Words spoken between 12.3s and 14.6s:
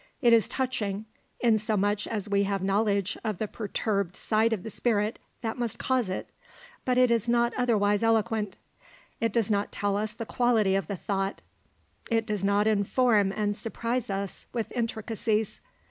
not inform and surprise as